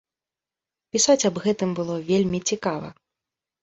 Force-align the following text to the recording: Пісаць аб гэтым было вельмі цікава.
Пісаць 0.95 1.27
аб 1.31 1.35
гэтым 1.45 1.69
было 1.83 2.01
вельмі 2.11 2.45
цікава. 2.53 2.87